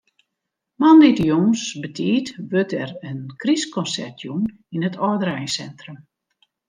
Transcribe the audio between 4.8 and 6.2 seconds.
it âldereinsintrum.